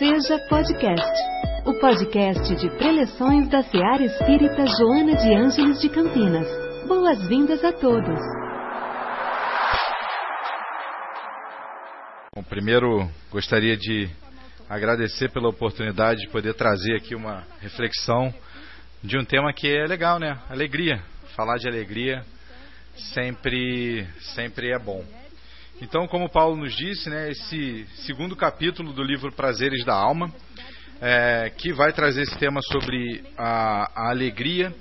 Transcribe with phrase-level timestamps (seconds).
[0.00, 1.12] Seja Podcast,
[1.66, 6.48] o podcast de preleções da Seara Espírita Joana de Ângeles de Campinas.
[6.88, 8.18] Boas-vindas a todos.
[12.34, 14.08] Bom, primeiro gostaria de
[14.70, 18.32] agradecer pela oportunidade de poder trazer aqui uma reflexão
[19.04, 20.40] de um tema que é legal, né?
[20.48, 21.02] Alegria.
[21.36, 22.24] Falar de alegria
[23.12, 25.04] sempre sempre é bom.
[25.82, 30.30] Então, como Paulo nos disse, né, esse segundo capítulo do livro Prazeres da Alma,
[31.00, 34.74] é, que vai trazer esse tema sobre a, a alegria.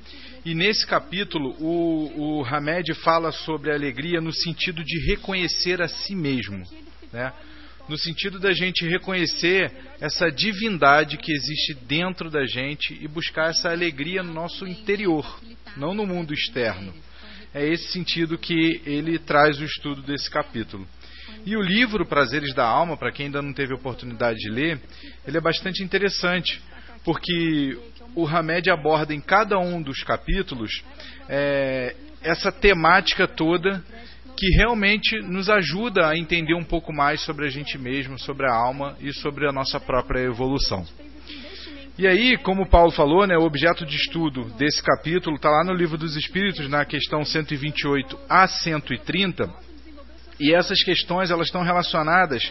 [0.44, 5.88] E nesse capítulo, o, o Hamed fala sobre a alegria no sentido de reconhecer a
[5.88, 6.64] si mesmo,
[7.14, 7.32] né?
[7.88, 13.70] no sentido da gente reconhecer essa divindade que existe dentro da gente e buscar essa
[13.70, 15.40] alegria no nosso interior,
[15.78, 16.94] não no mundo externo.
[17.54, 20.88] É esse sentido que ele traz o estudo desse capítulo.
[21.46, 24.80] E o livro Prazeres da Alma, para quem ainda não teve oportunidade de ler,
[25.26, 26.62] ele é bastante interessante,
[27.04, 27.78] porque
[28.16, 30.84] o Hamed aborda em cada um dos capítulos
[31.28, 33.84] é, essa temática toda
[34.38, 38.54] que realmente nos ajuda a entender um pouco mais sobre a gente mesmo, sobre a
[38.54, 40.86] alma e sobre a nossa própria evolução.
[42.00, 45.74] E aí, como Paulo falou, né, o objeto de estudo desse capítulo está lá no
[45.74, 49.50] Livro dos Espíritos, na questão 128 a 130,
[50.40, 52.42] e essas questões elas estão relacionadas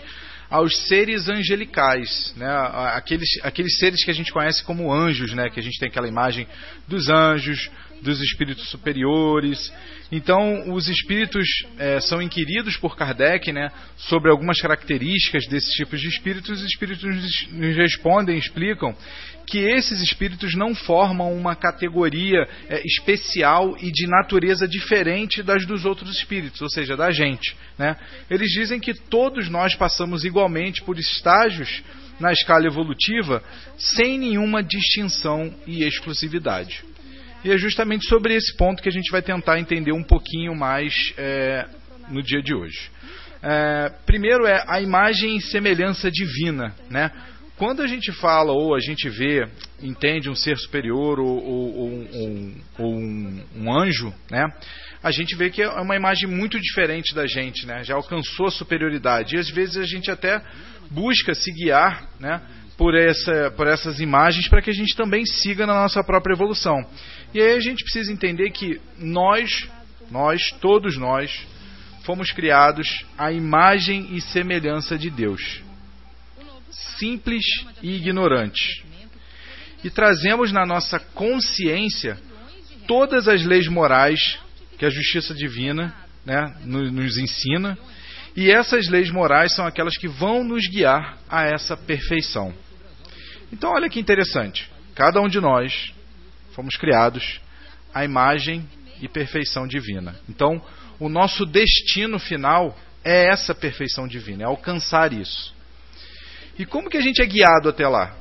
[0.51, 2.47] aos seres angelicais, né?
[2.93, 5.49] aqueles, aqueles seres que a gente conhece como anjos, né?
[5.49, 6.47] que a gente tem aquela imagem
[6.87, 7.71] dos anjos,
[8.03, 9.73] dos espíritos superiores.
[10.11, 11.47] Então, os espíritos
[11.79, 16.51] é, são inquiridos por Kardec né, sobre algumas características desses tipos de espíritos.
[16.51, 17.03] Os espíritos
[17.51, 18.97] nos respondem, explicam
[19.47, 25.85] que esses espíritos não formam uma categoria é, especial e de natureza diferente das dos
[25.85, 27.57] outros espíritos, ou seja, da gente.
[27.79, 27.97] Né?
[28.31, 31.83] Eles dizem que todos nós passamos igualmente por estágios
[32.21, 33.43] na escala evolutiva
[33.79, 36.85] sem nenhuma distinção e exclusividade.
[37.45, 41.13] E é justamente sobre esse ponto que a gente vai tentar entender um pouquinho mais
[41.17, 41.67] é,
[42.11, 42.91] no dia de hoje.
[43.43, 47.11] É, primeiro é a imagem e semelhança divina, né?
[47.59, 49.45] Quando a gente fala ou a gente vê,
[49.83, 54.45] entende um ser superior ou, ou, ou, um, ou um, um, anjo, né?
[55.03, 57.83] A gente vê que é uma imagem muito diferente da gente, né?
[57.83, 60.41] Já alcançou a superioridade e às vezes a gente até
[60.89, 62.41] busca se guiar, né?
[62.77, 66.79] Por, essa, por essas imagens para que a gente também siga na nossa própria evolução.
[67.35, 69.69] E aí a gente precisa entender que nós,
[70.11, 71.47] nós, todos nós,
[72.05, 75.63] fomos criados à imagem e semelhança de Deus.
[76.99, 77.45] Simples
[77.83, 78.83] e ignorantes.
[79.85, 82.19] E trazemos na nossa consciência
[82.87, 84.39] todas as leis morais
[84.79, 87.77] que a justiça divina né, nos ensina.
[88.35, 92.55] E essas leis morais são aquelas que vão nos guiar a essa perfeição.
[93.53, 94.71] Então, olha que interessante.
[94.95, 95.93] Cada um de nós
[96.59, 97.41] fomos criados
[97.95, 98.69] à imagem
[99.01, 100.17] e perfeição divina.
[100.29, 100.61] Então,
[100.99, 105.55] o nosso destino final é essa perfeição divina, é alcançar isso.
[106.59, 108.13] E como que a gente é guiado até lá?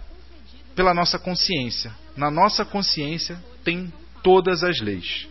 [0.75, 1.91] Pela nossa consciência.
[2.15, 5.27] Na nossa consciência tem todas as leis.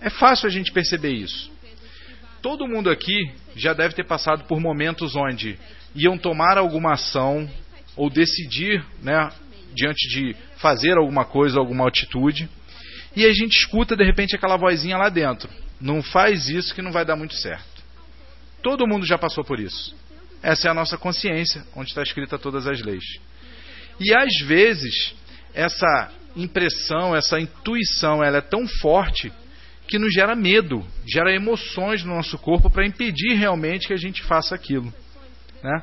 [0.00, 1.50] É fácil a gente perceber isso.
[2.40, 5.58] Todo mundo aqui já deve ter passado por momentos onde
[5.92, 7.50] iam tomar alguma ação
[7.96, 9.28] ou decidir, né,
[9.74, 12.48] diante de fazer alguma coisa, alguma atitude,
[13.14, 15.48] e a gente escuta de repente aquela vozinha lá dentro:
[15.80, 17.82] não faz isso que não vai dar muito certo.
[18.62, 19.94] Todo mundo já passou por isso.
[20.42, 23.04] Essa é a nossa consciência, onde está escrita todas as leis.
[24.00, 25.14] E às vezes,
[25.54, 29.32] essa impressão, essa intuição, ela é tão forte
[29.86, 34.22] que nos gera medo, gera emoções no nosso corpo para impedir realmente que a gente
[34.22, 34.92] faça aquilo.
[35.62, 35.82] Né?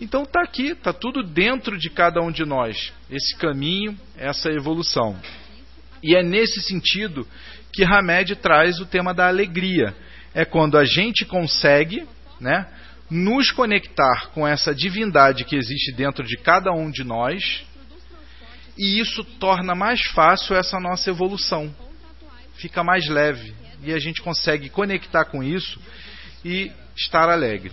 [0.00, 5.18] Então está aqui, está tudo dentro de cada um de nós, esse caminho, essa evolução.
[6.02, 7.26] E é nesse sentido
[7.72, 9.94] que Hamed traz o tema da alegria.
[10.34, 12.06] É quando a gente consegue
[12.38, 12.66] né,
[13.10, 17.64] nos conectar com essa divindade que existe dentro de cada um de nós,
[18.76, 21.74] e isso torna mais fácil essa nossa evolução.
[22.56, 25.80] Fica mais leve e a gente consegue conectar com isso
[26.44, 27.72] e estar alegre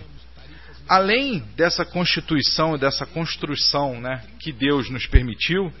[0.88, 5.72] além dessa constituição, dessa construção né, que Deus nos permitiu,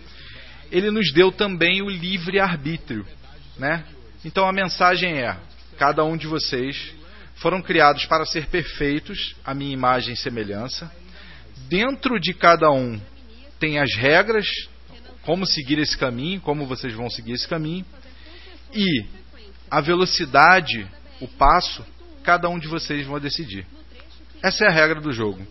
[0.70, 3.06] Ele nos deu também o livre arbítrio.
[3.58, 3.84] Né?
[4.24, 5.36] Então a mensagem é:
[5.76, 6.94] cada um de vocês
[7.36, 10.90] foram criados para ser perfeitos, a minha imagem e semelhança.
[11.68, 13.00] Dentro de cada um
[13.58, 14.46] tem as regras,
[15.22, 17.84] como seguir esse caminho, como vocês vão seguir esse caminho,
[18.72, 19.04] e
[19.70, 20.86] a velocidade,
[21.20, 21.84] o passo,
[22.22, 23.66] cada um de vocês vão decidir.
[24.44, 25.42] Essa é a regra do jogo.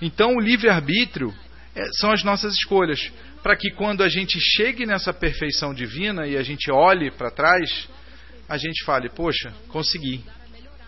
[0.00, 1.34] Então, o livre-arbítrio
[1.74, 3.10] é, são as nossas escolhas.
[3.42, 7.88] Para que quando a gente chegue nessa perfeição divina e a gente olhe para trás,
[8.48, 10.24] a gente fale: Poxa, consegui.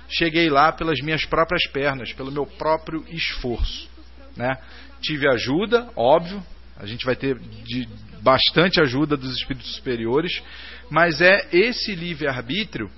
[0.09, 3.89] Cheguei lá pelas minhas próprias pernas, pelo meu próprio esforço.
[4.37, 4.57] Né?
[5.01, 6.41] Tive ajuda, óbvio,
[6.77, 7.89] a gente vai ter de
[8.21, 10.41] bastante ajuda dos espíritos superiores,
[10.89, 12.89] mas é esse livre-arbítrio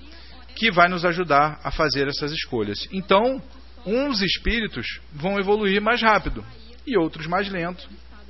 [0.55, 2.87] que vai nos ajudar a fazer essas escolhas.
[2.91, 3.41] Então,
[3.85, 6.45] uns espíritos vão evoluir mais rápido
[6.85, 7.87] e outros mais lento,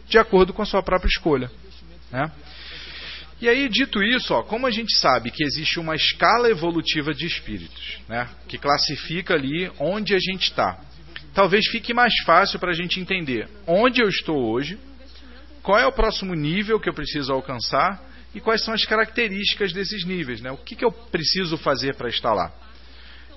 [0.07, 1.51] de acordo com a sua própria escolha.
[2.11, 2.31] Né?
[3.39, 7.27] E aí, dito isso, ó, como a gente sabe que existe uma escala evolutiva de
[7.27, 10.79] espíritos, né, que classifica ali onde a gente está,
[11.35, 14.79] talvez fique mais fácil para a gente entender onde eu estou hoje,
[15.61, 18.01] qual é o próximo nível que eu preciso alcançar
[18.33, 20.49] e quais são as características desses níveis, né?
[20.49, 22.51] O que, que eu preciso fazer para estar lá?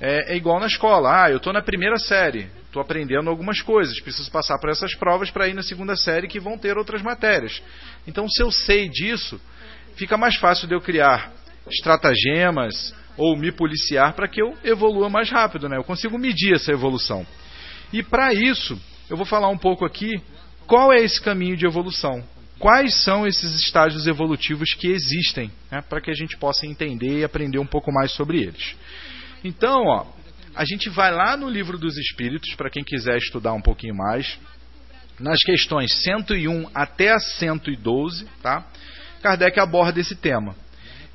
[0.00, 1.25] É, é, igual na escola.
[1.25, 5.31] Ah, eu estou na primeira série, estou aprendendo algumas coisas, preciso passar por essas provas
[5.31, 7.62] para ir na segunda série que vão ter outras matérias.
[8.06, 9.38] Então, se eu sei disso,
[9.97, 11.31] fica mais fácil de eu criar
[11.69, 15.76] estratagemas ou me policiar para que eu evolua mais rápido, né?
[15.76, 17.26] Eu consigo medir essa evolução.
[17.93, 18.81] E para isso,
[19.11, 20.23] eu vou falar um pouco aqui
[20.67, 22.25] qual é esse caminho de evolução?
[22.58, 27.25] Quais são esses estágios evolutivos que existem, né, para que a gente possa entender e
[27.25, 28.76] aprender um pouco mais sobre eles?
[29.42, 30.06] Então, ó,
[30.54, 34.38] a gente vai lá no livro dos Espíritos, para quem quiser estudar um pouquinho mais,
[35.19, 38.66] nas questões 101 até a 112, tá?
[39.22, 40.56] Kardec aborda esse tema.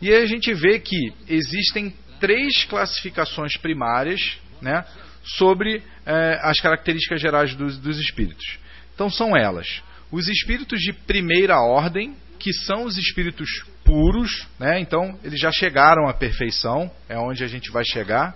[0.01, 4.85] E aí a gente vê que existem três classificações primárias né,
[5.23, 8.59] sobre eh, as características gerais dos, dos espíritos.
[8.93, 9.81] Então são elas:
[10.15, 13.49] os espíritos de primeira ordem, que são os espíritos
[13.83, 14.79] puros, né?
[14.79, 18.33] então eles já chegaram à perfeição, é onde a gente vai chegar.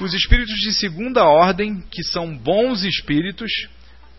[0.00, 3.50] Os espíritos de segunda ordem, que são bons espíritos,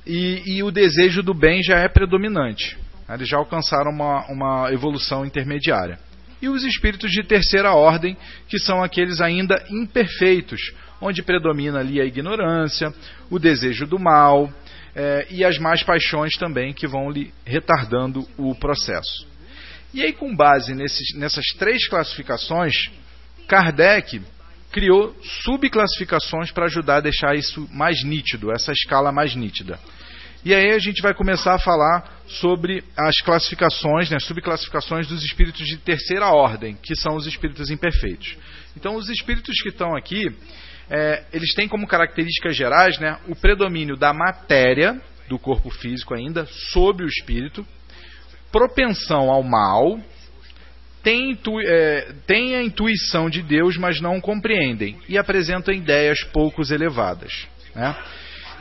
[0.06, 2.78] e, e o desejo do bem já é predominante.
[3.10, 5.98] Eles já alcançaram uma, uma evolução intermediária.
[6.42, 8.18] E os espíritos de terceira ordem,
[8.50, 10.60] que são aqueles ainda imperfeitos,
[11.02, 12.94] onde predomina ali a ignorância,
[13.30, 14.52] o desejo do mal,
[14.96, 19.28] é, e as más paixões também que vão lhe retardando o processo.
[19.94, 22.74] E aí, com base nesses, nessas três classificações,
[23.48, 24.22] Kardec
[24.72, 29.80] criou subclassificações para ajudar a deixar isso mais nítido, essa escala mais nítida.
[30.44, 35.66] E aí a gente vai começar a falar sobre as classificações, né, subclassificações dos espíritos
[35.66, 38.38] de terceira ordem, que são os espíritos imperfeitos.
[38.78, 40.28] Então, os espíritos que estão aqui,
[40.90, 46.46] é, eles têm como características gerais né, o predomínio da matéria do corpo físico ainda
[46.72, 47.66] sobre o espírito,
[48.52, 50.00] propensão ao mal,
[51.04, 56.62] tem, intu, é, tem a intuição de Deus, mas não compreendem, e apresentam ideias pouco
[56.72, 57.48] elevadas.
[57.76, 57.96] Né?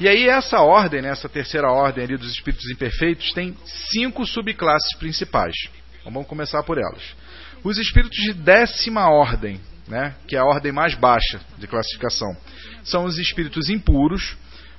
[0.01, 3.57] E aí essa ordem, né, essa terceira ordem ali dos espíritos imperfeitos, tem
[3.93, 5.55] cinco subclasses principais.
[6.01, 7.15] Então, vamos começar por elas.
[7.63, 12.37] Os espíritos de décima ordem, né, que é a ordem mais baixa de classificação.
[12.83, 14.37] São os espíritos impuros,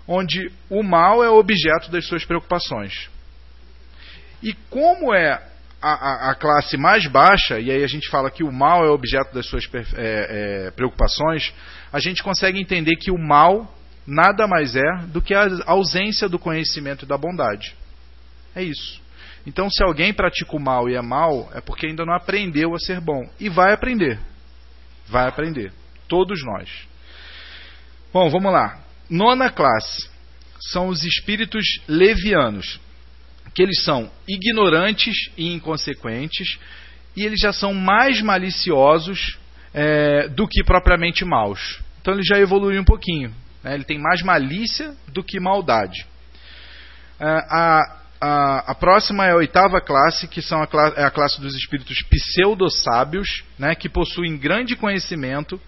[0.07, 3.09] onde o mal é objeto das suas preocupações.
[4.41, 5.41] E como é
[5.81, 8.89] a, a, a, classe mais baixa, e aí a gente fala que o mal é
[8.89, 11.53] objeto das suas é, é, preocupações,
[11.91, 13.71] a gente consegue entender que o mal
[14.05, 17.75] nada mais é do que a ausência do conhecimento e da bondade.
[18.55, 19.01] É isso.
[19.47, 22.79] Então, se alguém pratica o mal e é mal, é porque ainda não aprendeu a
[22.79, 23.27] ser bom.
[23.39, 24.19] E vai aprender
[25.07, 25.71] vai aprender.
[26.07, 26.69] Todos nós.
[28.13, 28.79] Bom, vamos lá.
[29.09, 30.09] Nona classe
[30.71, 32.79] são os espíritos levianos,
[33.53, 36.57] que eles são ignorantes e inconsequentes,
[37.15, 39.37] e eles já são mais maliciosos
[39.73, 41.79] é, do que propriamente maus.
[42.01, 43.33] Então ele já evolui um pouquinho.
[43.63, 43.73] Né?
[43.73, 46.05] Ele tem mais malícia do que maldade.
[47.19, 51.39] É, a, a, a, próxima é a oitava classe, que são a, é a classe
[51.41, 55.59] dos espíritos pseudo-sábios, né, que possuem grande conhecimento,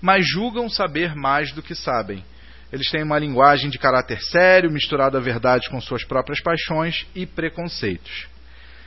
[0.00, 2.24] mas julgam saber mais do que sabem.
[2.72, 7.26] Eles têm uma linguagem de caráter sério, misturada à verdade com suas próprias paixões e
[7.26, 8.26] preconceitos.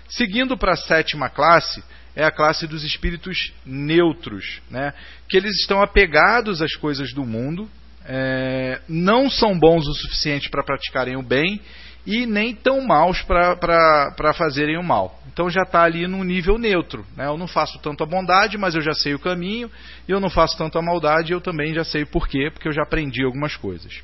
[0.09, 1.83] Seguindo para a sétima classe,
[2.15, 4.93] é a classe dos espíritos neutros, né,
[5.27, 7.69] que eles estão apegados às coisas do mundo,
[8.05, 11.61] é, não são bons o suficiente para praticarem o bem
[12.05, 15.19] e nem tão maus para fazerem o mal.
[15.31, 17.05] Então já está ali num nível neutro.
[17.15, 17.25] Né?
[17.25, 19.69] Eu não faço tanto a bondade, mas eu já sei o caminho,
[20.07, 22.73] e eu não faço tanto a maldade, eu também já sei o porquê, porque eu
[22.73, 24.01] já aprendi algumas coisas.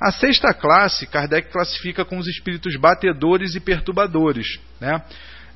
[0.00, 4.58] A sexta classe, Kardec classifica com os espíritos batedores e perturbadores.
[4.80, 5.00] Né?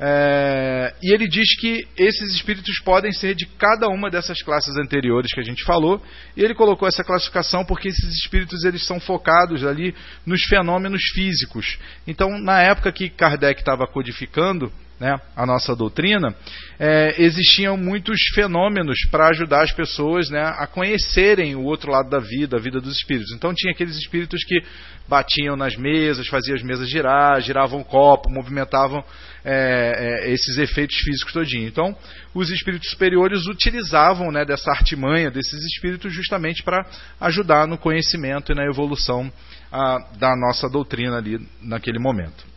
[0.00, 5.33] É, e ele diz que esses espíritos podem ser de cada uma dessas classes anteriores
[5.33, 6.00] que a gente falou,
[6.37, 11.78] e ele colocou essa classificação porque esses espíritos eles são focados ali nos fenômenos físicos.
[12.07, 16.35] Então, na época que Kardec estava codificando né, a nossa doutrina,
[16.78, 22.19] é, existiam muitos fenômenos para ajudar as pessoas né, a conhecerem o outro lado da
[22.19, 23.33] vida, a vida dos espíritos.
[23.33, 24.61] Então tinha aqueles espíritos que
[25.09, 29.02] batiam nas mesas, faziam as mesas girar, giravam o copo, movimentavam
[29.45, 31.69] é, é, esses efeitos físicos todinho.
[31.69, 31.97] Então
[32.35, 36.85] os espíritos superiores utilizavam né, dessa artimanha desses espíritos justamente para
[37.21, 39.33] ajudar no conhecimento e na evolução
[39.73, 42.48] a, da nossa doutrina ali naquele momento.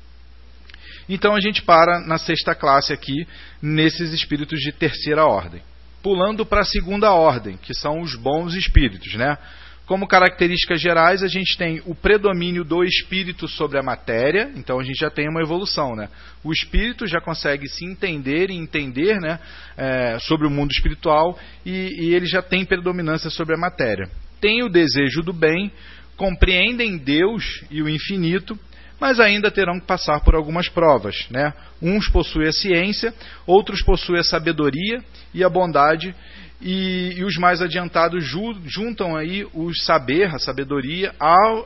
[1.14, 3.28] Então a gente para na sexta classe aqui,
[3.62, 5.62] nesses espíritos de terceira ordem.
[6.02, 9.38] Pulando para a segunda ordem, que são os bons espíritos, né?
[9.86, 14.84] Como características gerais, a gente tem o predomínio do espírito sobre a matéria, então a
[14.84, 15.98] gente já tem uma evolução.
[15.98, 16.08] Né?
[16.46, 19.38] O espírito já consegue se entender e entender né,
[19.76, 24.10] é, sobre o mundo espiritual e, e ele já tem predominância sobre a matéria.
[24.40, 25.70] Tem o desejo do bem,
[26.16, 28.58] compreendem Deus e o infinito,
[29.02, 31.26] mas ainda terão que passar por algumas provas.
[31.32, 31.52] Né?
[31.82, 33.12] Uns possuem a ciência,
[33.48, 35.04] outros possuem a sabedoria
[35.34, 36.14] e a bondade,
[36.62, 41.16] e, e os mais adiantados ju, juntam aí o saber, a sabedoria,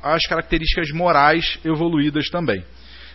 [0.02, 2.64] às características morais evoluídas também.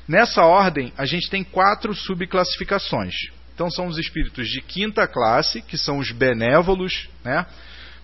[0.06, 3.14] Nessa ordem, a gente tem quatro subclassificações.
[3.54, 7.46] Então, são os espíritos de quinta classe, que são os benévolos, né?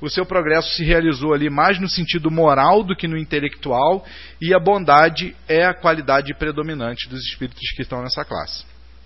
[0.00, 4.04] O seu progresso se realizou ali mais no sentido moral do que no intelectual,
[4.40, 8.64] e a bondade é a qualidade predominante dos espíritos que estão nessa classe.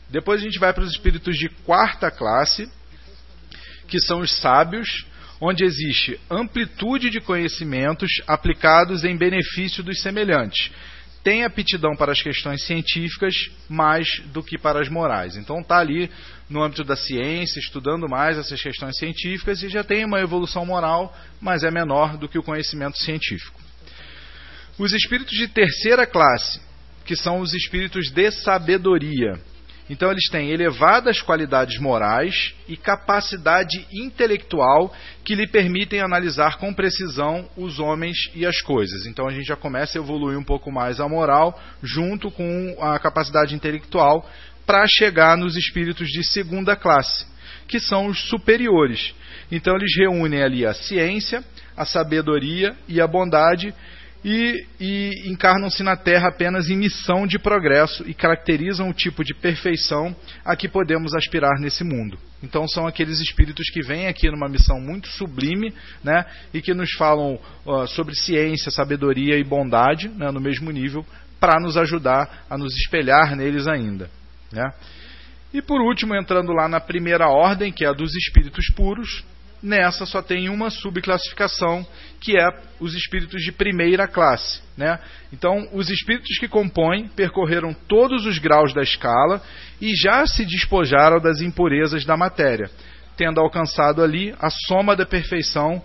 [0.09, 2.69] Depois a gente vai para os espíritos de quarta classe,
[3.87, 5.07] que são os sábios,
[5.41, 10.71] onde existe amplitude de conhecimentos aplicados em benefício dos semelhantes
[11.23, 13.35] tem aptidão para as questões científicas
[13.69, 15.37] mais do que para as morais.
[15.37, 16.11] Então está ali
[16.49, 21.17] no âmbito da ciência, estudando mais essas questões científicas e já tem uma evolução moral,
[21.41, 23.61] mas é menor do que o conhecimento científico.
[24.79, 26.61] Os espíritos de terceira classe,
[27.05, 29.39] que são os espíritos de sabedoria,
[29.91, 34.95] então, eles têm elevadas qualidades morais e capacidade intelectual
[35.25, 39.05] que lhe permitem analisar com precisão os homens e as coisas.
[39.05, 43.01] Então, a gente já começa a evoluir um pouco mais a moral, junto com a
[43.01, 44.25] capacidade intelectual,
[44.65, 47.27] para chegar nos espíritos de segunda classe,
[47.67, 49.13] que são os superiores.
[49.51, 51.43] Então, eles reúnem ali a ciência,
[51.77, 53.75] a sabedoria e a bondade
[54.25, 59.35] e, e encarnam-se na Terra apenas em missão de progresso e caracterizam o tipo de
[59.35, 62.19] perfeição a que podemos aspirar nesse mundo.
[62.43, 66.93] Então são aqueles espíritos que vêm aqui numa missão muito sublime, né, e que nos
[66.93, 71.05] falam uh, sobre ciência, sabedoria e bondade, né, no mesmo nível,
[71.39, 74.11] para nos ajudar a nos espelhar neles ainda,
[74.53, 74.71] né.
[75.53, 79.25] E por último, entrando lá na primeira ordem, que é a dos espíritos puros,
[79.63, 81.87] Nessa só tem uma subclassificação,
[82.21, 82.47] que é
[82.81, 84.63] os espíritos de primeira classe.
[84.77, 84.99] Né?
[85.33, 89.43] Então, os espíritos que compõem percorreram todos os graus da escala
[89.81, 92.71] e já se despojaram das impurezas da matéria,
[93.17, 95.83] tendo alcançado ali a soma da perfeição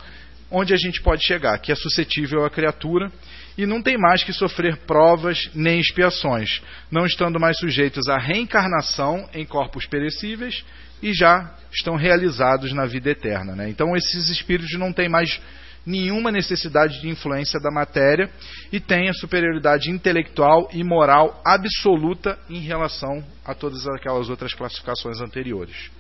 [0.50, 3.12] onde a gente pode chegar, que é suscetível à criatura,
[3.58, 9.28] e não tem mais que sofrer provas nem expiações, não estando mais sujeitos à reencarnação
[9.34, 10.64] em corpos perecíveis
[11.02, 13.56] e já estão realizados na vida eterna.
[13.56, 13.70] Né?
[13.70, 15.40] Então, esses espíritos não têm mais
[15.86, 18.30] nenhuma necessidade de influência da matéria
[18.72, 25.22] e têm a superioridade intelectual e moral absoluta em relação a todas aquelas outras classificações
[25.22, 25.92] anteriores.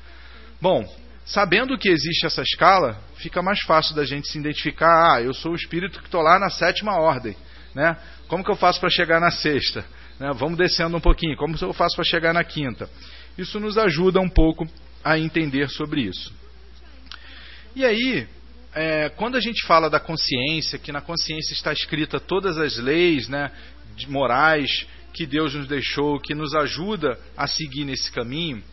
[0.60, 0.84] Bom,
[1.26, 5.14] sabendo que existe essa escala, fica mais fácil da gente se identificar.
[5.14, 7.36] Ah, eu sou o espírito que estou lá na sétima ordem.
[7.76, 7.96] Né?
[8.28, 9.86] Como que eu faço para chegar na sexta?
[10.20, 10.32] Né?
[10.34, 11.38] Vamos descendo um pouquinho.
[11.38, 12.90] Como eu faço para chegar na quinta?
[13.38, 14.66] Isso nos ajuda um pouco
[15.06, 16.34] a entender sobre isso.
[17.76, 18.28] E aí,
[18.74, 23.30] é, quando a gente fala da consciência, que na consciência está escrita todas as leis
[23.30, 23.52] né,
[24.08, 28.64] morais que Deus nos deixou, que nos ajuda a seguir nesse caminho,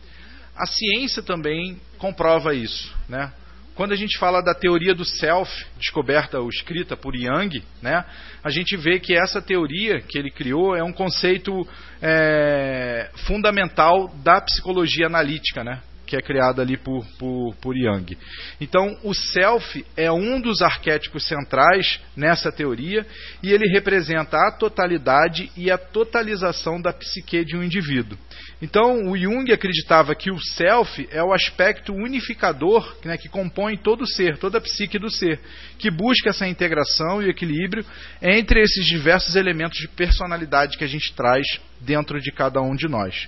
[0.55, 2.91] a ciência também comprova isso.
[3.07, 3.31] Né?
[3.75, 8.03] Quando a gente fala da teoria do self, descoberta ou escrita por Young, né,
[8.43, 11.67] a gente vê que essa teoria que ele criou é um conceito
[12.01, 15.81] é, fundamental da psicologia analítica, né?
[16.13, 18.15] Que é criada ali por, por, por Young.
[18.61, 23.03] Então, o self é um dos arquétipos centrais nessa teoria
[23.41, 28.15] e ele representa a totalidade e a totalização da psique de um indivíduo.
[28.61, 34.03] Então, o Jung acreditava que o self é o aspecto unificador né, que compõe todo
[34.03, 35.39] o ser, toda a psique do ser,
[35.79, 37.83] que busca essa integração e equilíbrio
[38.21, 41.45] entre esses diversos elementos de personalidade que a gente traz
[41.81, 43.27] dentro de cada um de nós.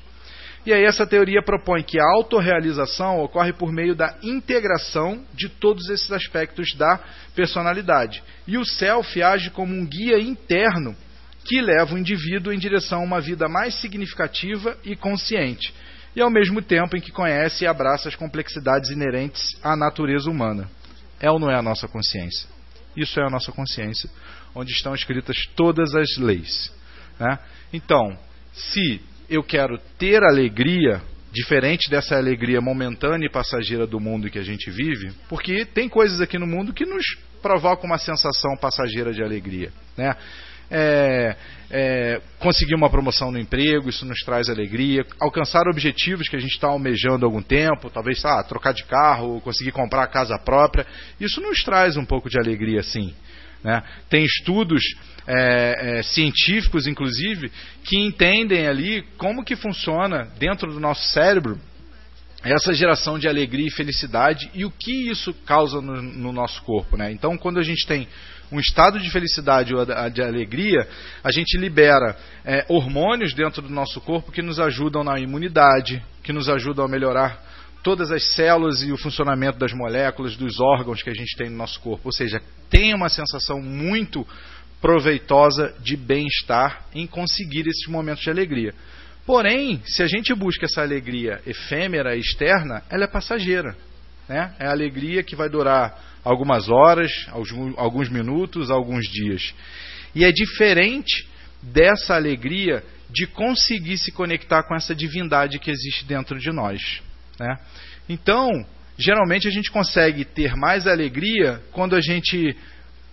[0.66, 5.90] E aí essa teoria propõe que a autorrealização ocorre por meio da integração de todos
[5.90, 7.00] esses aspectos da
[7.36, 8.24] personalidade.
[8.48, 10.96] E o self age como um guia interno
[11.46, 15.72] que leva o indivíduo em direção a uma vida mais significativa e consciente,
[16.16, 20.68] e ao mesmo tempo em que conhece e abraça as complexidades inerentes à natureza humana.
[21.20, 22.50] É ou não é a nossa consciência?
[22.98, 24.10] Isso é a nossa consciência,
[24.56, 26.74] onde estão escritas todas as leis.
[27.20, 27.38] Né?
[27.72, 28.18] Então,
[28.54, 31.02] se eu quero ter alegria,
[31.32, 36.22] diferente dessa alegria momentânea e passageira do mundo que a gente vive, porque tem coisas
[36.22, 37.04] aqui no mundo que nos
[37.42, 39.72] provocam uma sensação passageira de alegria.
[39.98, 40.16] Né?
[40.72, 41.36] É,
[41.70, 45.06] é, conseguir uma promoção no emprego, isso nos traz alegria.
[45.20, 49.42] Alcançar objetivos que a gente está almejando há algum tempo, talvez ah, trocar de carro,
[49.42, 50.86] conseguir comprar a casa própria,
[51.20, 53.14] isso nos traz um pouco de alegria, sim.
[53.66, 53.82] Né?
[54.12, 54.84] Tem estudos
[55.26, 57.52] é, é, científicos, inclusive,
[57.84, 61.60] que entendem ali como que funciona dentro do nosso cérebro
[62.44, 66.96] essa geração de alegria e felicidade e o que isso causa no, no nosso corpo.
[66.96, 67.12] Né?
[67.12, 68.08] Então, quando a gente tem
[68.52, 70.88] um estado de felicidade ou de alegria,
[71.24, 76.32] a gente libera é, hormônios dentro do nosso corpo que nos ajudam na imunidade, que
[76.32, 77.44] nos ajudam a melhorar
[77.86, 81.58] todas as células e o funcionamento das moléculas, dos órgãos que a gente tem no
[81.58, 82.08] nosso corpo.
[82.08, 84.28] Ou seja, tem uma sensação muito
[84.82, 88.74] proveitosa de bem-estar em conseguir esses momentos de alegria.
[89.24, 93.78] Porém, se a gente busca essa alegria efêmera, externa, ela é passageira.
[94.28, 94.56] Né?
[94.60, 97.12] É a alegria que vai durar algumas horas,
[97.78, 99.54] alguns minutos, alguns dias.
[100.16, 101.28] E é diferente
[101.62, 106.82] dessa alegria de conseguir se conectar com essa divindade que existe dentro de nós.
[107.40, 107.58] Né?
[108.08, 108.50] Então,
[108.98, 112.56] geralmente a gente consegue ter mais alegria quando a gente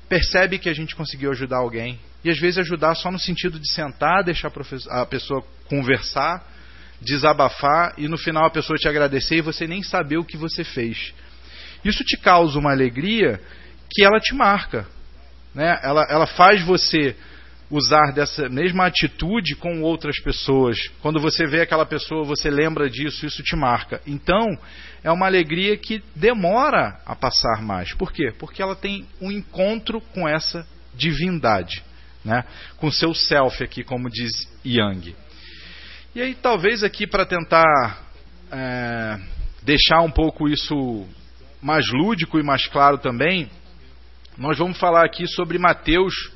[0.09, 1.99] percebe que a gente conseguiu ajudar alguém.
[2.25, 4.53] E às vezes ajudar só no sentido de sentar, deixar
[4.91, 6.47] a pessoa conversar,
[7.01, 10.63] desabafar e no final a pessoa te agradecer e você nem saber o que você
[10.63, 11.13] fez.
[11.85, 13.41] Isso te causa uma alegria
[13.91, 14.87] que ela te marca.
[15.55, 15.81] Né?
[15.83, 17.17] Ela, ela faz você
[17.73, 20.77] usar dessa mesma atitude com outras pessoas.
[21.01, 24.03] Quando você vê aquela pessoa, você lembra disso, isso te marca.
[24.07, 24.47] Então,
[25.03, 27.95] é uma alegria que demora a passar mais.
[27.95, 28.31] Por quê?
[28.39, 31.83] Porque ela tem um encontro com essa divindade,
[32.23, 32.45] né?
[32.77, 34.31] com seu self aqui, como diz
[34.63, 35.17] Yang.
[36.15, 38.03] E aí, talvez aqui para tentar
[38.51, 39.19] é,
[39.63, 41.07] deixar um pouco isso
[41.63, 43.49] mais lúdico e mais claro também,
[44.37, 46.31] nós vamos falar aqui sobre Mateus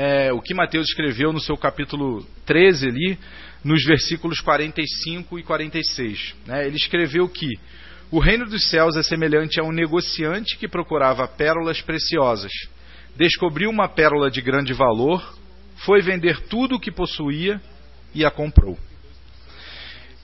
[0.00, 3.18] é, o que Mateus escreveu no seu capítulo 13 ali,
[3.64, 6.36] nos versículos 45 e 46.
[6.46, 6.68] Né?
[6.68, 7.48] Ele escreveu que
[8.08, 12.52] o reino dos céus é semelhante a um negociante que procurava pérolas preciosas.
[13.16, 15.36] Descobriu uma pérola de grande valor,
[15.78, 17.60] foi vender tudo o que possuía
[18.14, 18.78] e a comprou.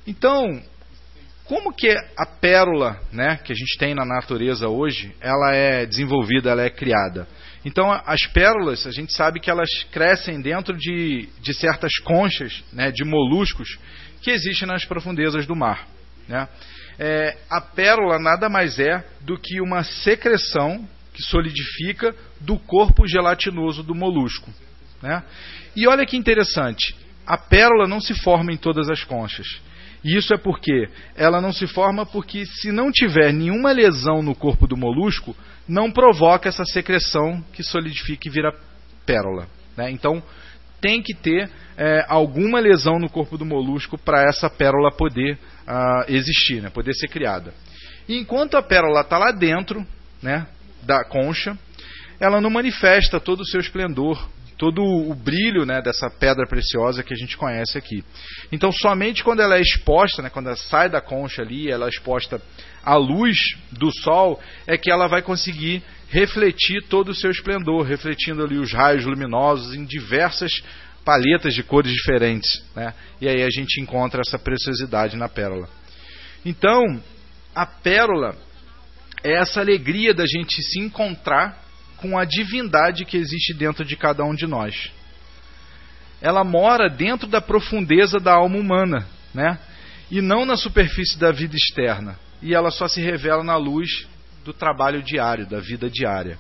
[0.07, 0.63] Então,
[1.47, 6.51] como que a pérola, né, que a gente tem na natureza hoje, ela é desenvolvida,
[6.51, 7.27] ela é criada?
[7.65, 12.91] Então, as pérolas, a gente sabe que elas crescem dentro de, de certas conchas, né,
[12.91, 13.79] de moluscos,
[14.21, 15.87] que existem nas profundezas do mar.
[16.29, 16.47] Né?
[16.99, 23.83] É, a pérola nada mais é do que uma secreção que solidifica do corpo gelatinoso
[23.83, 24.51] do molusco.
[25.03, 25.23] Né?
[25.75, 26.95] E olha que interessante,
[27.27, 29.47] a pérola não se forma em todas as conchas.
[30.05, 34.35] E isso é porque ela não se forma porque se não tiver nenhuma lesão no
[34.35, 35.35] corpo do molusco,
[35.67, 38.53] não provoca essa secreção que solidifica e vira
[39.07, 39.49] pérola.
[39.77, 39.91] Né?
[39.91, 40.23] Então
[40.81, 46.05] tem que ter é, alguma lesão no corpo do molusco para essa pérola poder uh,
[46.09, 46.69] existir, né?
[46.69, 47.55] poder ser criada.
[48.07, 49.85] E enquanto a pérola está lá dentro
[50.23, 50.47] né,
[50.83, 51.57] da concha,
[52.21, 57.13] ela não manifesta todo o seu esplendor, todo o brilho né, dessa pedra preciosa que
[57.13, 58.05] a gente conhece aqui.
[58.53, 61.89] Então, somente quando ela é exposta, né, quando ela sai da concha ali, ela é
[61.89, 62.41] exposta
[62.83, 63.37] à luz
[63.73, 68.73] do sol, é que ela vai conseguir refletir todo o seu esplendor, refletindo ali os
[68.73, 70.63] raios luminosos em diversas
[71.05, 72.65] palhetas de cores diferentes.
[72.75, 72.95] Né?
[73.21, 75.69] E aí a gente encontra essa preciosidade na pérola.
[76.45, 76.83] Então,
[77.55, 78.37] a pérola
[79.23, 81.64] é essa alegria da gente se encontrar
[82.05, 84.93] com a divindade que existe dentro de cada um de nós.
[86.21, 89.59] Ela mora dentro da profundeza da alma humana, né?
[90.11, 92.19] E não na superfície da vida externa.
[92.43, 94.07] E ela só se revela na luz
[94.45, 96.39] do trabalho diário, da vida diária.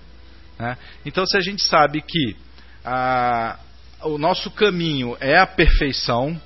[0.58, 0.76] Né?
[1.06, 2.36] Então, se a gente sabe que
[2.84, 3.58] a,
[4.02, 6.38] o nosso caminho é a perfeição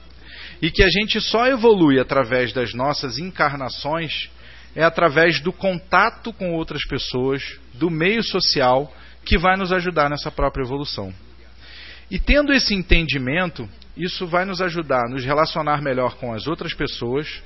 [0.62, 4.30] e que a gente só evolui através das nossas encarnações,
[4.76, 7.42] é através do contato com outras pessoas,
[7.74, 8.92] do meio social
[9.28, 11.12] que vai nos ajudar nessa própria evolução.
[12.10, 16.72] E tendo esse entendimento, isso vai nos ajudar a nos relacionar melhor com as outras
[16.72, 17.42] pessoas,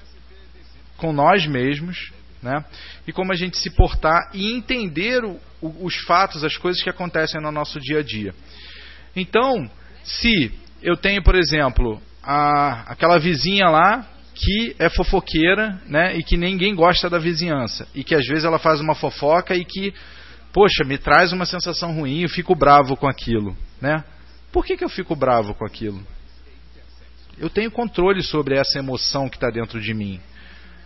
[0.97, 2.65] com nós mesmos, né?
[3.05, 6.89] E como a gente se portar e entender o, o, os fatos, as coisas que
[6.89, 8.33] acontecem no nosso dia a dia.
[9.17, 9.69] Então,
[10.05, 16.37] se eu tenho, por exemplo, a, aquela vizinha lá que é fofoqueira, né, e que
[16.37, 19.93] ninguém gosta da vizinhança, e que às vezes ela faz uma fofoca e que,
[20.53, 24.05] poxa, me traz uma sensação ruim, eu fico bravo com aquilo, né?
[24.53, 26.01] Por que, que eu fico bravo com aquilo?
[27.39, 30.21] Eu tenho controle sobre essa emoção que está dentro de mim.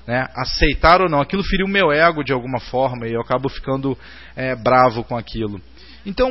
[0.07, 0.29] Né?
[0.37, 3.99] Aceitar ou não, aquilo feriu meu ego de alguma forma e eu acabo ficando
[4.37, 5.61] é, bravo com aquilo.
[6.07, 6.31] Então,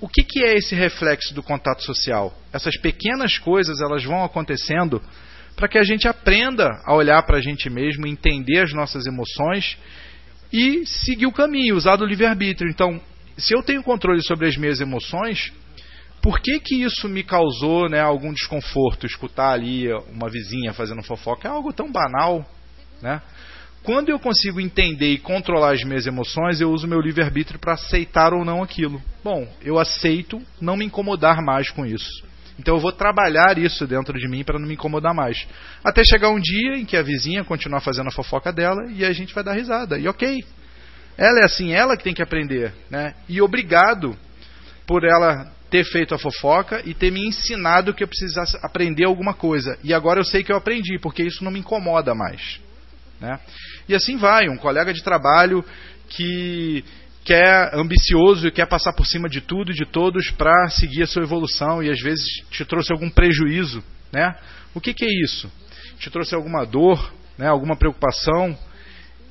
[0.00, 2.36] o que, que é esse reflexo do contato social?
[2.52, 5.00] Essas pequenas coisas elas vão acontecendo
[5.54, 9.78] para que a gente aprenda a olhar para a gente mesmo, entender as nossas emoções
[10.52, 12.70] e seguir o caminho, usar do livre-arbítrio.
[12.70, 13.00] Então,
[13.38, 15.52] se eu tenho controle sobre as minhas emoções,
[16.20, 19.06] por que, que isso me causou né, algum desconforto?
[19.06, 22.46] Escutar ali uma vizinha fazendo fofoca é algo tão banal.
[23.00, 23.20] Né?
[23.82, 28.32] Quando eu consigo entender e controlar as minhas emoções, eu uso meu livre-arbítrio para aceitar
[28.32, 29.02] ou não aquilo.
[29.24, 32.24] Bom, eu aceito não me incomodar mais com isso.
[32.58, 35.46] Então eu vou trabalhar isso dentro de mim para não me incomodar mais.
[35.82, 39.12] Até chegar um dia em que a vizinha continuar fazendo a fofoca dela e a
[39.12, 39.98] gente vai dar risada.
[39.98, 40.44] E ok.
[41.16, 42.72] Ela é assim, ela que tem que aprender.
[42.90, 43.14] Né?
[43.28, 44.16] E obrigado
[44.86, 49.32] por ela ter feito a fofoca e ter me ensinado que eu precisasse aprender alguma
[49.32, 49.78] coisa.
[49.82, 52.60] E agora eu sei que eu aprendi, porque isso não me incomoda mais.
[53.18, 53.40] Né?
[53.88, 55.64] E assim vai, um colega de trabalho
[56.08, 56.84] que
[57.24, 61.06] quer ambicioso e quer passar por cima de tudo e de todos para seguir a
[61.06, 63.82] sua evolução e às vezes te trouxe algum prejuízo,
[64.12, 64.34] né?
[64.74, 65.50] O que, que é isso?
[65.98, 67.46] Te trouxe alguma dor, né?
[67.46, 68.56] Alguma preocupação?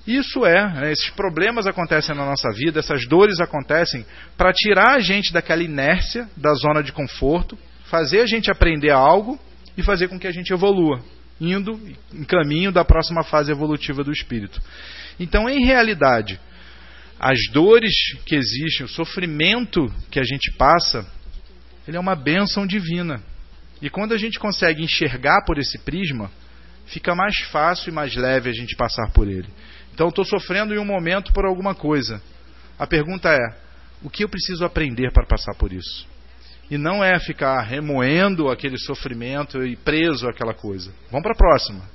[0.05, 0.91] Isso é, né?
[0.91, 6.27] esses problemas acontecem na nossa vida, essas dores acontecem para tirar a gente daquela inércia,
[6.35, 9.39] da zona de conforto, fazer a gente aprender algo
[9.77, 11.03] e fazer com que a gente evolua
[11.39, 11.79] indo
[12.13, 14.61] em caminho da próxima fase evolutiva do espírito.
[15.19, 16.39] Então, em realidade,
[17.23, 17.93] as dores
[18.25, 21.05] que existem, o sofrimento que a gente passa,
[21.87, 23.21] ele é uma bênção divina.
[23.79, 26.31] E quando a gente consegue enxergar por esse prisma,
[26.87, 29.47] fica mais fácil e mais leve a gente passar por ele.
[29.93, 32.19] Então, estou sofrendo em um momento por alguma coisa.
[32.79, 33.55] A pergunta é:
[34.01, 36.07] o que eu preciso aprender para passar por isso?
[36.71, 40.91] E não é ficar remoendo aquele sofrimento e preso àquela coisa.
[41.11, 41.87] Vamos para a próxima.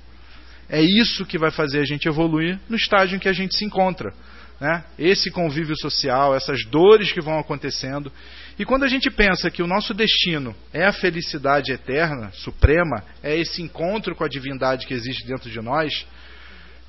[0.69, 3.65] É isso que vai fazer a gente evoluir no estágio em que a gente se
[3.65, 4.15] encontra.
[4.61, 4.85] Né?
[4.99, 8.11] Esse convívio social, essas dores que vão acontecendo.
[8.59, 13.37] E quando a gente pensa que o nosso destino é a felicidade eterna, suprema, é
[13.37, 16.07] esse encontro com a divindade que existe dentro de nós,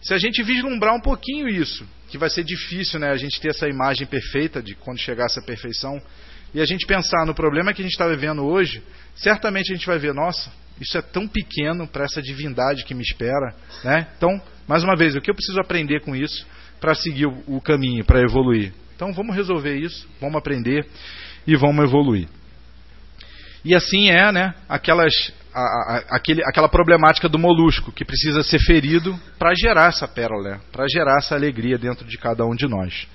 [0.02, 3.50] se a gente vislumbrar um pouquinho isso, que vai ser difícil né, a gente ter
[3.50, 6.02] essa imagem perfeita de quando chegar essa perfeição,
[6.54, 8.82] e a gente pensar no problema que a gente está vivendo hoje,
[9.16, 10.50] certamente a gente vai ver, nossa,
[10.80, 13.54] isso é tão pequeno para essa divindade que me espera.
[13.84, 14.08] Né?
[14.16, 16.46] Então, mais uma vez, o que eu preciso aprender com isso
[16.80, 18.74] para seguir o, caminho, para evoluir?
[18.96, 20.86] Então, vamos resolver isso, vamos aprender
[21.46, 22.28] e vamos evoluir.
[23.64, 25.14] E assim é, né, aquelas,
[25.54, 30.60] a, a, aquele, aquela problemática do molusco, que precisa ser ferido para gerar essa pérola,
[30.72, 33.08] para gerar essa alegria dentro de cada um de nós.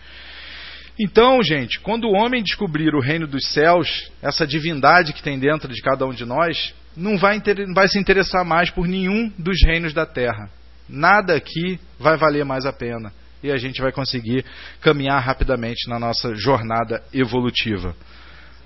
[1.00, 5.72] Então, gente, quando o homem descobrir o reino dos céus, essa divindade que tem dentro
[5.72, 9.56] de cada um de nós, não vai, não vai se interessar mais por nenhum dos
[9.64, 10.50] reinos da terra.
[10.88, 13.12] Nada aqui vai valer mais a pena.
[13.42, 14.44] E a gente vai conseguir
[14.80, 17.94] caminhar rapidamente na nossa jornada evolutiva.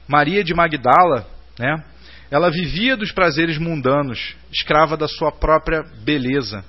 [0.06, 1.26] Maria de Magdala,
[1.58, 1.82] né?
[2.30, 6.64] Ela vivia dos prazeres mundanos, escrava da sua própria beleza.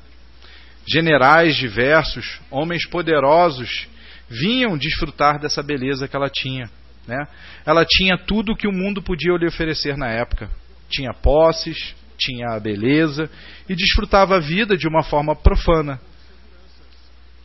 [0.88, 3.88] Generais diversos, homens poderosos
[4.30, 6.70] vinham desfrutar dessa beleza que ela tinha.
[7.08, 7.18] Né?
[7.66, 10.50] Ela tinha tudo que o mundo podia lhe oferecer na época.
[10.90, 13.30] Tinha posses, tinha a beleza
[13.68, 16.00] e desfrutava a vida de uma forma profana.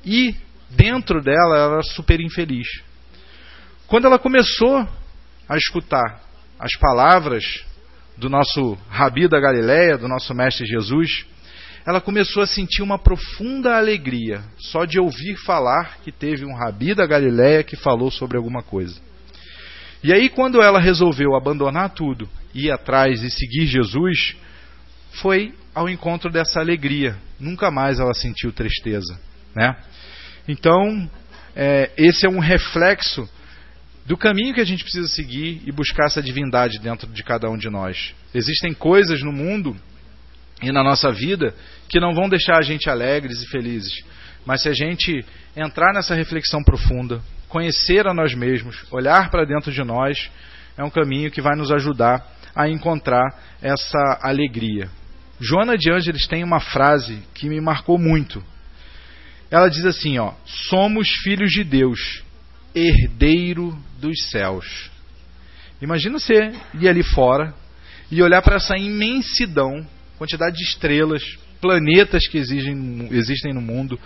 [0.05, 0.37] E
[0.77, 2.67] dentro dela ela era super infeliz.
[3.87, 4.87] Quando ela começou
[5.49, 6.21] a escutar
[6.59, 7.65] as palavras
[8.17, 11.27] do nosso Rabi da Galileia, do nosso mestre Jesus,
[11.85, 16.95] ela começou a sentir uma profunda alegria só de ouvir falar que teve um rabi
[16.95, 19.01] da Galiléia que falou sobre alguma coisa.
[20.05, 24.37] E aí, quando ela resolveu abandonar tudo, ir atrás e seguir Jesus,
[25.13, 27.17] foi ao encontro dessa alegria.
[27.39, 29.19] Nunca mais ela sentiu tristeza,
[29.55, 29.77] né?
[30.47, 31.09] Então,
[31.55, 33.29] é, esse é um reflexo
[34.05, 37.57] do caminho que a gente precisa seguir e buscar essa divindade dentro de cada um
[37.57, 38.15] de nós.
[38.35, 39.77] Existem coisas no mundo
[40.61, 41.55] e na nossa vida
[41.89, 44.05] que não vão deixar a gente alegres e felizes.
[44.45, 45.25] Mas se a gente
[45.57, 50.31] entrar nessa reflexão profunda, conhecer a nós mesmos, olhar para dentro de nós,
[50.77, 53.25] é um caminho que vai nos ajudar a encontrar
[53.61, 54.89] essa alegria.
[55.41, 58.43] Joana de Ângeles tem uma frase que me marcou muito.
[59.53, 62.25] Ela diz assim, ó: "Somos filhos de Deus,
[62.75, 64.91] herdeiro dos céus".
[65.81, 67.55] Imagina você ir ali fora
[68.11, 69.87] e olhar para essa imensidão,
[70.17, 71.23] quantidade de estrelas,
[71.61, 74.01] planetas que exigem, existem no mundo,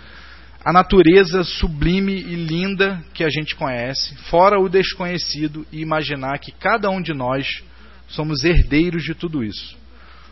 [0.65, 6.51] a natureza sublime e linda que a gente conhece, fora o desconhecido, e imaginar que
[6.51, 7.63] cada um de nós
[8.09, 9.77] somos herdeiros de tudo isso.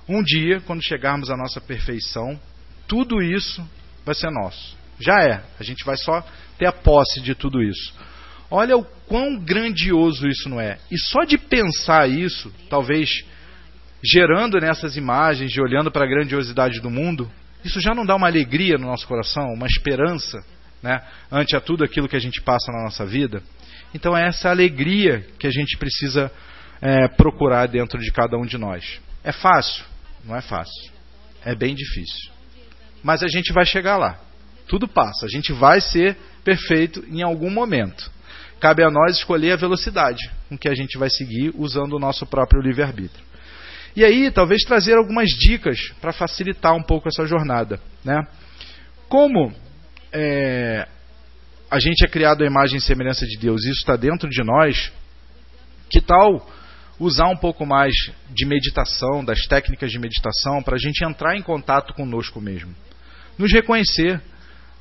[0.09, 2.37] Um dia, quando chegarmos à nossa perfeição,
[2.85, 3.65] tudo isso
[4.05, 4.75] vai ser nosso.
[4.99, 6.23] Já é, a gente vai só
[6.57, 7.93] ter a posse de tudo isso.
[8.49, 10.77] Olha o quão grandioso isso não é.
[10.91, 13.25] E só de pensar isso, talvez
[14.03, 17.29] gerando nessas imagens e olhando para a grandiosidade do mundo,
[17.63, 20.37] isso já não dá uma alegria no nosso coração, uma esperança,
[20.81, 23.41] né, ante a tudo aquilo que a gente passa na nossa vida?
[23.93, 26.31] Então é essa alegria que a gente precisa
[26.81, 29.01] é, procurar dentro de cada um de nós.
[29.23, 29.83] É fácil?
[30.23, 30.91] Não é fácil.
[31.43, 32.31] É bem difícil.
[33.01, 34.19] Mas a gente vai chegar lá.
[34.67, 35.25] Tudo passa.
[35.25, 38.11] A gente vai ser perfeito em algum momento.
[38.59, 42.25] Cabe a nós escolher a velocidade com que a gente vai seguir usando o nosso
[42.25, 43.23] próprio livre-arbítrio.
[43.95, 47.79] E aí, talvez trazer algumas dicas para facilitar um pouco essa jornada.
[48.03, 48.19] Né?
[49.07, 49.53] Como
[50.11, 50.87] é,
[51.69, 54.91] a gente é criado à imagem e semelhança de Deus, isso está dentro de nós,
[55.89, 56.49] que tal
[56.99, 57.93] usar um pouco mais
[58.29, 62.73] de meditação, das técnicas de meditação, para a gente entrar em contato conosco mesmo?
[63.37, 64.21] Nos reconhecer,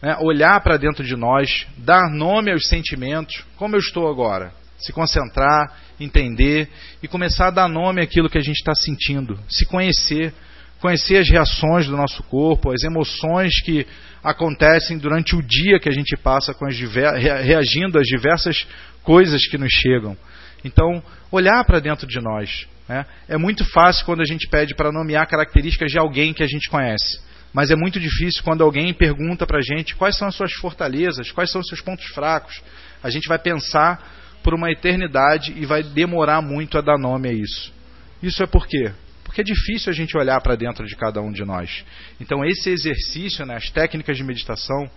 [0.05, 0.17] né?
[0.21, 4.53] olhar para dentro de nós, dar nome aos sentimentos, como eu estou agora
[4.85, 6.69] se concentrar, entender
[7.03, 10.33] e começar a dar nome àquilo que a gente está sentindo, se conhecer,
[10.81, 13.87] conhecer as reações do nosso corpo, as emoções que
[14.23, 18.67] acontecem durante o dia que a gente passa com as reagindo às diversas
[19.03, 20.17] coisas que nos chegam.
[20.65, 22.67] Então, olhar para dentro de nós.
[22.89, 23.07] Né?
[23.29, 26.69] É muito fácil quando a gente pede para nomear características de alguém que a gente
[26.69, 27.21] conhece.
[27.55, 31.31] Mas é muito difícil quando alguém pergunta para a gente quais são as suas fortalezas,
[31.31, 32.61] quais são os seus pontos fracos.
[33.01, 37.33] A gente vai pensar por uma eternidade e vai demorar muito a dar nome a
[37.33, 37.73] isso.
[38.21, 38.93] Isso é por quê?
[39.23, 41.85] Porque é difícil a gente olhar para dentro de cada um de nós.
[42.21, 44.91] Então, esse exercício, né, as técnicas de meditação,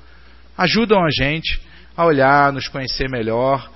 [0.57, 1.61] ajudam a gente
[1.95, 3.71] a olhar, nos conhecer melhor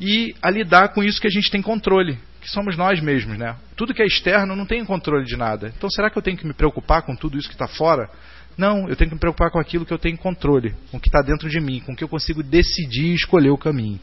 [0.00, 3.38] e a lidar com isso que a gente tem controle, que somos nós mesmos.
[3.38, 3.56] Né?
[3.76, 5.72] Tudo que é externo não tem controle de nada.
[5.76, 8.10] Então, será que eu tenho que me preocupar com tudo isso que está fora?
[8.58, 11.08] Não, eu tenho que me preocupar com aquilo que eu tenho controle, com o que
[11.08, 13.98] está dentro de mim, com o que eu consigo decidir e escolher o caminho.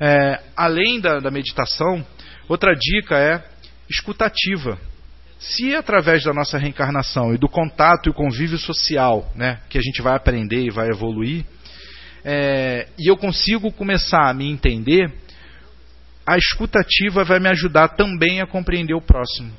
[0.00, 2.06] É, além da, da meditação,
[2.48, 3.44] outra dica é
[3.90, 4.78] escutativa.
[5.38, 10.00] Se através da nossa reencarnação e do contato e convívio social, né, que a gente
[10.00, 11.44] vai aprender e vai evoluir,
[12.24, 15.12] é, e eu consigo começar a me entender,
[16.28, 19.50] a escutativa vai me ajudar também a compreender o próximo.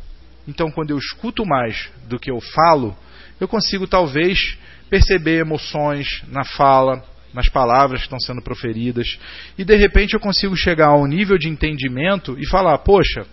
[0.48, 2.96] Então, quando eu escuto mais do que eu falo,
[3.42, 4.56] eu consigo talvez
[4.88, 7.04] perceber emoções na fala,
[7.34, 9.18] nas palavras que estão sendo proferidas.
[9.58, 13.26] E de repente eu consigo chegar a um nível de entendimento e falar: poxa,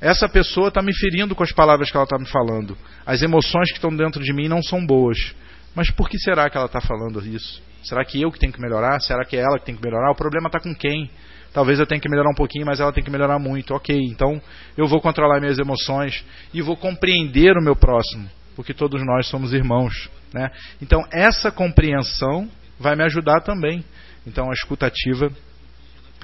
[0.00, 2.76] essa pessoa está me ferindo com as palavras que ela está me falando.
[3.06, 5.36] As emoções que estão dentro de mim não são boas.
[5.76, 7.62] Mas por que será que ela está falando isso?
[7.84, 8.98] Será que eu que tenho que melhorar?
[9.00, 10.10] Será que é ela que tem que melhorar?
[10.10, 11.10] O problema está com quem?
[11.52, 13.74] Talvez eu tenha que melhorar um pouquinho, mas ela tem que melhorar muito.
[13.74, 14.40] Ok, então
[14.74, 19.52] eu vou controlar minhas emoções e vou compreender o meu próximo, porque todos nós somos
[19.52, 20.08] irmãos.
[20.32, 20.50] Né?
[20.80, 23.84] Então essa compreensão vai me ajudar também.
[24.26, 25.30] Então a escutativa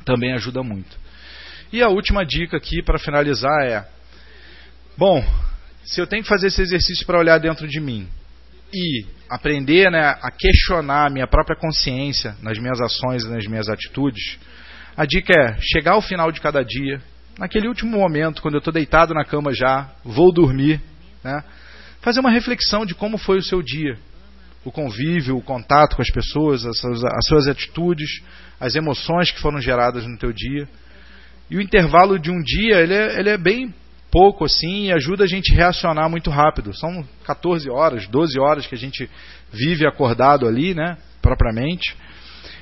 [0.02, 0.96] também ajuda muito.
[1.70, 3.86] E a última dica aqui para finalizar é:
[4.96, 5.22] bom,
[5.84, 8.08] se eu tenho que fazer esse exercício para olhar dentro de mim
[8.72, 13.68] e aprender né, a questionar a minha própria consciência nas minhas ações e nas minhas
[13.68, 14.38] atitudes,
[14.96, 17.00] a dica é chegar ao final de cada dia,
[17.38, 20.80] naquele último momento, quando eu estou deitado na cama já, vou dormir,
[21.24, 21.42] né,
[22.00, 23.96] fazer uma reflexão de como foi o seu dia,
[24.64, 28.22] o convívio, o contato com as pessoas, as suas, as suas atitudes,
[28.60, 30.68] as emoções que foram geradas no teu dia.
[31.50, 33.74] E o intervalo de um dia, ele é, ele é bem
[34.12, 36.76] pouco assim e ajuda a gente a reacionar muito rápido.
[36.76, 39.08] São 14 horas, 12 horas que a gente
[39.50, 41.96] vive acordado ali, né, propriamente.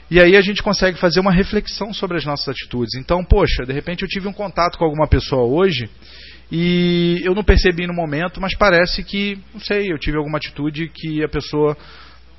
[0.08, 2.94] E aí a gente consegue fazer uma reflexão sobre as nossas atitudes.
[2.94, 5.90] Então, poxa, de repente eu tive um contato com alguma pessoa hoje
[6.52, 10.88] e eu não percebi no momento, mas parece que, não sei, eu tive alguma atitude
[10.88, 11.76] que a pessoa.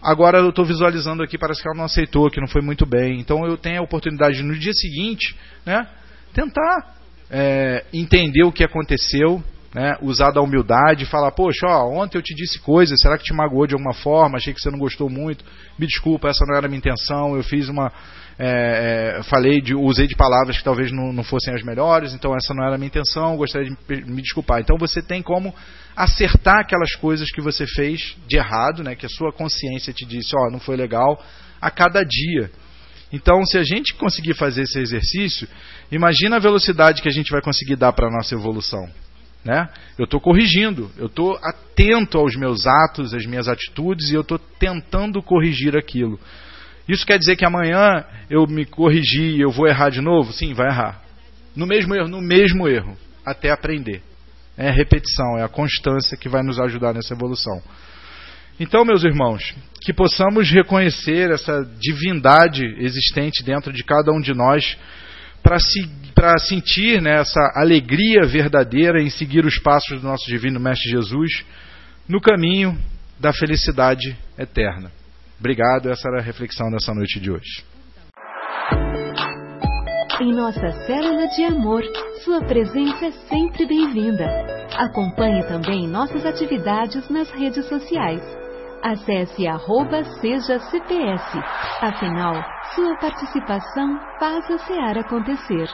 [0.01, 3.19] Agora eu estou visualizando aqui, parece que ela não aceitou, que não foi muito bem.
[3.19, 5.87] Então eu tenho a oportunidade no dia seguinte, né,
[6.33, 7.00] tentar
[7.31, 9.41] é, entender o que aconteceu,
[9.73, 13.33] né, usar da humildade, falar, poxa, ó, ontem eu te disse coisas, será que te
[13.33, 14.37] magoou de alguma forma?
[14.37, 15.45] Achei que você não gostou muito,
[15.79, 17.89] me desculpa, essa não era a minha intenção, eu fiz uma,
[18.37, 22.35] é, é, falei de, usei de palavras que talvez não, não, fossem as melhores, então
[22.35, 24.59] essa não era a minha intenção, gostaria de me desculpar.
[24.59, 25.55] Então você tem como
[25.95, 30.35] acertar aquelas coisas que você fez de errado, né, que a sua consciência te disse,
[30.35, 31.17] ó, não foi legal,
[31.61, 32.51] a cada dia.
[33.13, 35.47] Então, se a gente conseguir fazer esse exercício,
[35.91, 38.87] imagina a velocidade que a gente vai conseguir dar para a nossa evolução.
[39.43, 39.67] Né?
[39.97, 44.37] Eu estou corrigindo, eu estou atento aos meus atos, às minhas atitudes e eu estou
[44.37, 46.19] tentando corrigir aquilo.
[46.87, 50.31] Isso quer dizer que amanhã eu me corrigir e eu vou errar de novo?
[50.31, 51.01] Sim, vai errar.
[51.55, 54.01] No mesmo erro, no mesmo erro, até aprender.
[54.57, 57.61] É a repetição, é a constância que vai nos ajudar nessa evolução.
[58.59, 64.77] Então, meus irmãos, que possamos reconhecer essa divindade existente dentro de cada um de nós
[65.43, 71.43] para sentir né, essa alegria verdadeira em seguir os passos do nosso divino Mestre Jesus
[72.07, 72.77] no caminho
[73.19, 74.91] da felicidade eterna.
[75.39, 77.63] Obrigado, essa era a reflexão dessa noite de hoje.
[80.19, 81.81] Em nossa célula de amor,
[82.23, 84.25] sua presença é sempre bem-vinda.
[84.77, 88.21] Acompanhe também nossas atividades nas redes sociais.
[88.83, 91.23] Acesse arroba seja CPS.
[91.81, 92.33] Afinal,
[92.73, 95.67] sua participação faz a SEAR acontecer.